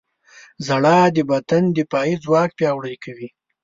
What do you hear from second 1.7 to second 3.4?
دفاعي ځواک پیاوړی کوي.